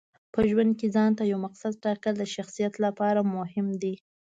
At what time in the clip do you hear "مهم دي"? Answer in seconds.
3.35-3.95